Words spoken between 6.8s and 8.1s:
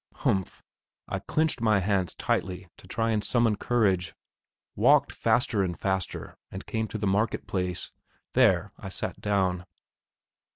to the market place.